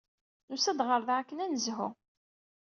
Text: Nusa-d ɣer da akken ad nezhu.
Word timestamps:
Nusa-d 0.49 0.79
ɣer 0.87 1.01
da 1.07 1.13
akken 1.17 1.41
ad 1.43 1.49
nezhu. 1.51 1.87